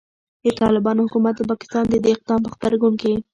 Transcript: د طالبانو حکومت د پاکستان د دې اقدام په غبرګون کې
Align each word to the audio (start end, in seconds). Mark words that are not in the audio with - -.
د 0.43 0.45
طالبانو 0.61 1.05
حکومت 1.05 1.33
د 1.37 1.41
پاکستان 1.51 1.83
د 1.89 1.95
دې 2.03 2.09
اقدام 2.15 2.39
په 2.43 2.49
غبرګون 2.53 2.93
کې 3.01 3.13